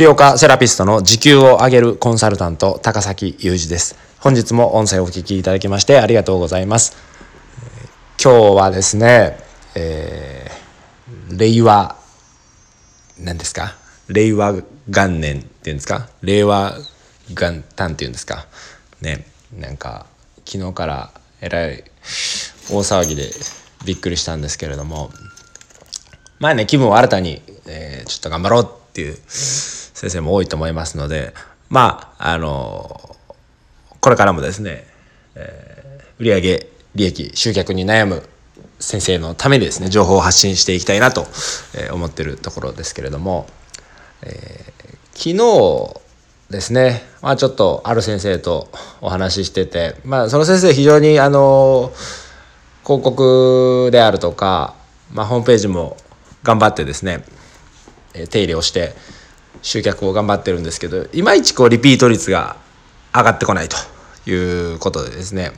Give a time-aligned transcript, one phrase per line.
[0.00, 3.98] 治療科セラピストの時給を上げるコンサルタント高崎裕二です。
[4.18, 6.96] 本日も音声をお聞きいただきましてありがとうございます。
[8.18, 9.36] 今日はですね、
[9.74, 11.96] えー、令和
[13.18, 13.74] 何ですか？
[14.08, 14.54] 令和
[14.88, 16.08] 元年っていうんですか？
[16.22, 16.78] 令和
[17.28, 18.46] 元旦っていうんですか？
[19.02, 20.06] ねなんか
[20.46, 21.10] 昨日から
[21.42, 21.84] えらい
[22.70, 23.28] 大騒ぎで
[23.84, 25.10] びっくりしたんですけれども。
[26.38, 29.18] まあね気分を新たに、えー、ちょっと頑張ろうっていう
[30.00, 31.34] 先生も多いと思いますので
[31.68, 33.16] まああの
[34.00, 34.86] これからもですね、
[35.34, 38.22] えー、売上利益集客に悩む
[38.78, 41.26] 先生のためにですね情報を発信していきたいなと
[41.92, 43.46] 思ってるところですけれども、
[44.22, 46.00] えー、昨日
[46.48, 48.70] ですね、まあ、ちょっとある先生と
[49.02, 51.92] お話ししてて、まあ、その先生非常にあの
[52.84, 54.74] 広告であるとか、
[55.12, 55.98] まあ、ホームページも
[56.42, 57.22] 頑張ってですね
[58.30, 58.94] 手入れをして
[59.62, 62.56] 集客を頑張ってるんですけどいまいちこうリピート率が
[63.14, 63.76] 上がってこないと
[64.30, 65.52] いうことでですね。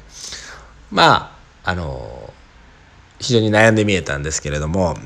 [0.90, 1.32] ま
[1.64, 2.32] ああの
[3.18, 4.96] 非常に悩んで見えたんですけれども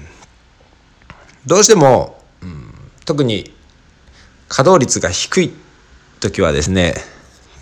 [1.47, 2.73] どうしても、うん、
[3.05, 3.55] 特に
[4.48, 5.53] 稼働率が低い
[6.20, 6.95] 時はですね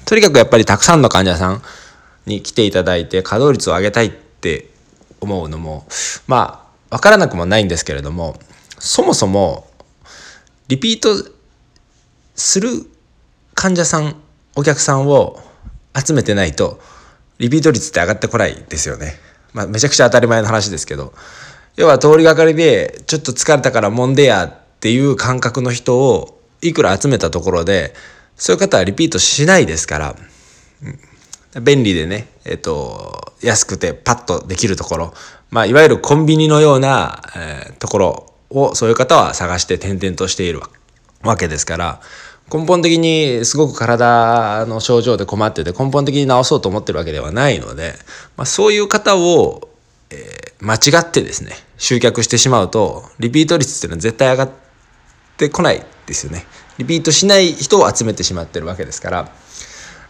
[0.07, 1.63] とにかくやっぱりたくさんの患者さん
[2.27, 4.71] に来ていただいて稼働率を上げたいって
[5.21, 5.87] 思うのも
[6.27, 8.37] まあ分からなくもないんですけれども
[8.79, 9.67] そもそも
[10.69, 11.31] リピート
[12.35, 12.69] する
[13.55, 14.17] 患者さん
[14.57, 15.41] お客さんを
[15.95, 16.81] 集めてないと
[17.39, 19.15] リピート率って上がってこないですよね。
[19.53, 21.13] まあ、めちゃくちゃ当たり前の話ですけど。
[21.77, 27.95] 要は通りがかりでちょっと疲れたからもんでやっていう感覚の人をいくら集めたところで
[28.37, 30.17] そういう方はリピートしないですから、
[31.55, 35.15] うん、便利でね、えっ、と、安くてパッとできるところ、
[35.51, 38.34] まあ、いわゆるコンビニのような、えー、ところ。
[38.55, 40.61] をそういう方は探して転々としている
[41.23, 42.01] わけですから、
[42.53, 47.95] 根本的にすごく体の症状で困ってて根本的に治そうと思ってるわけではないので、
[48.37, 49.69] まあ、そういう方を、
[50.11, 54.51] えー、間違ってですね集客してしまうとリピート率っていうのは絶対上がっ
[55.39, 56.45] てこないですよね。
[56.77, 59.33] リピートしない人を集めてしまってるわけですから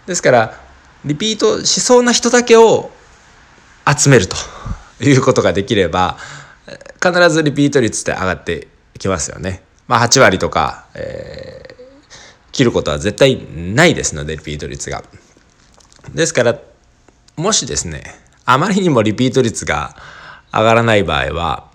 [0.06, 0.60] ですから
[1.04, 2.90] リピートしそうな人だけを
[3.86, 4.36] 集めると
[5.00, 6.16] いうことができれば
[7.02, 9.62] 必ずリピート率って上がってきますよね。
[9.86, 15.04] まあ、8割とか、えー、切ることは絶対ないですのでリピート率が。
[16.14, 16.58] ですから
[17.36, 18.02] もしですね
[18.44, 19.97] あまりにもリピート率が
[20.52, 21.70] 上がらない場合は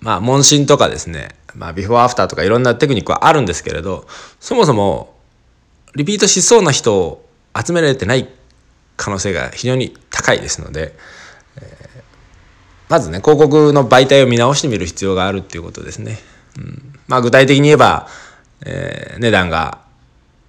[0.00, 4.06] まあ問診とかですねまあ、ビフォーアフターとかいろんなテクニックはあるんですけれど
[4.40, 5.14] そもそも
[5.94, 8.28] リピートしそうな人を集められてない
[8.96, 10.94] 可能性が非常に高いですので、
[12.92, 16.18] まずね広告の媒体を見直してみる必要があるっていうことですね。
[16.58, 18.06] うん、まあ具体的に言えば、
[18.66, 19.78] えー、値段が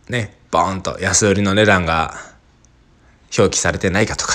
[0.09, 2.15] ねボーンと安売りの値段が
[3.37, 4.33] 表記されてないかとか、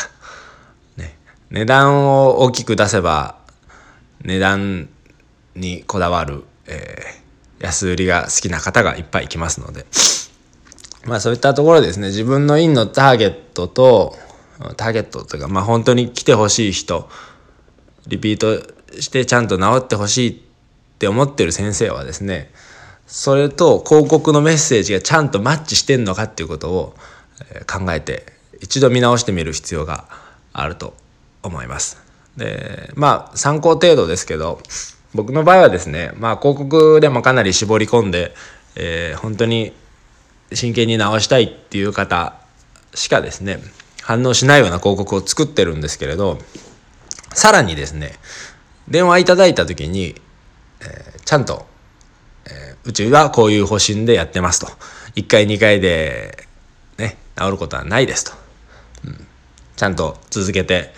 [0.96, 1.19] ね、
[1.50, 3.36] 値段を大きく出せば
[4.25, 4.88] 値段
[5.54, 9.86] にこだわるえー、安売りが好きな方がいっぱい来ますので、
[11.06, 14.16] まあそういったところですね、自分の院のターゲットと、
[14.76, 17.08] ターゲットというか、まあ本当に来てほしい人、
[18.08, 18.60] リピート
[19.00, 20.34] してちゃんと治ってほしいっ
[20.98, 22.50] て思ってる先生はですね、
[23.06, 26.94] それと広告のメッセージがちゃんとマッチしてんのかっていうことを
[27.66, 28.26] 考えて
[28.60, 30.08] 一度見直してみる必要が
[30.52, 30.94] あると
[31.42, 32.02] 思います。
[32.36, 34.60] でまあ参考程度ですけど
[35.14, 38.34] 僕の場合はですね、まあ、広告でもかなり絞り込んで、
[38.76, 39.72] えー、本当に
[40.52, 42.34] 真剣に直したいっていう方
[42.94, 43.58] しかですね
[44.02, 46.38] 反応しないような広告を作ってるんですけれど
[47.34, 48.12] さらにですね
[48.89, 50.15] 電話いただいた時に、
[50.81, 51.66] えー、ちゃんと、
[52.47, 54.66] えー、うちはこういう方針でやってますと。
[55.15, 56.47] 1回2回で
[56.97, 58.33] ね治ることはないですと、
[59.06, 59.27] うん、
[59.77, 60.93] ちゃんと続けて、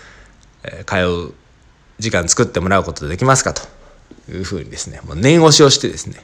[0.63, 1.33] えー、通う
[1.99, 3.81] 時間作ってもらうことできますかと。
[4.29, 6.17] いうふうにですね、もう念押しをしてですね、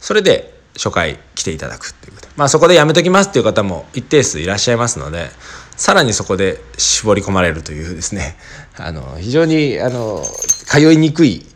[0.00, 2.28] それで初回来ていただくっていうこと。
[2.36, 5.28] まあそこでやめときますっていう方も一定数いらっしゃいますので、
[5.80, 8.36] さらにそこで絞り込まれるというですね、
[8.76, 10.22] あの、非常に、あの、
[10.66, 11.46] 通いにくい、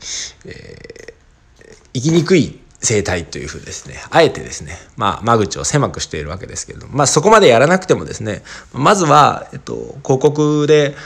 [0.46, 8.42] えー、生きにくい生態というふうですね、あえてですね、まあ、間口を狭くしているわけですけれども、まあ、そこまでやらなくてもですね、
[8.72, 10.96] まずは、えっと、広告で、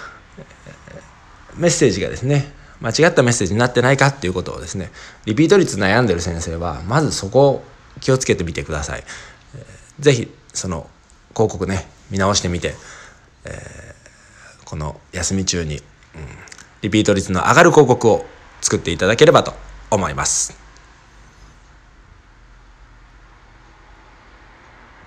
[1.57, 4.93] メッセージがですね、間違ったメッセージになってないかっていうことをですね。
[5.25, 7.65] リピート率悩んでる先生はまずそこを
[8.01, 9.03] 気をつけてみてください。
[9.99, 10.89] 是非その
[11.35, 12.77] 広告ね見直してみて、
[13.49, 15.83] えー、この休み中に、うん、
[16.83, 18.27] リピート率の上がる広告を
[18.61, 19.55] 作っていただければと
[19.91, 20.68] 思います。